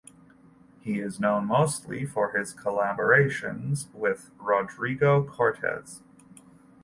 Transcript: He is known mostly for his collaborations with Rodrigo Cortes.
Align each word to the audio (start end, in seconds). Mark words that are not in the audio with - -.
He 0.79 0.99
is 0.99 1.19
known 1.19 1.45
mostly 1.45 2.07
for 2.07 2.35
his 2.35 2.55
collaborations 2.55 3.85
with 3.93 4.31
Rodrigo 4.39 5.23
Cortes. 5.23 6.01